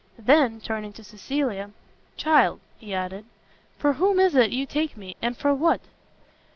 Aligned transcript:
Then, 0.17 0.59
turning 0.59 0.93
to 0.93 1.03
Cecilia, 1.03 1.69
"Child," 2.17 2.59
he 2.79 2.91
added, 2.91 3.23
"for 3.77 3.93
whom 3.93 4.19
is 4.19 4.33
it 4.33 4.49
you 4.49 4.65
take 4.65 4.97
me, 4.97 5.15
and 5.21 5.37
for 5.37 5.53
what?" 5.53 5.81